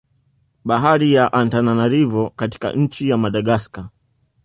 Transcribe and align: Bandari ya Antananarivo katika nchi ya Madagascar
Bandari 0.65 1.13
ya 1.13 1.33
Antananarivo 1.33 2.29
katika 2.29 2.71
nchi 2.73 3.09
ya 3.09 3.17
Madagascar 3.17 3.89